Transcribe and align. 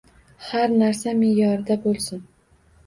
Har 0.45 0.73
narsa 0.79 1.15
me’yorida 1.21 1.81
bo‘lsin. 1.87 2.27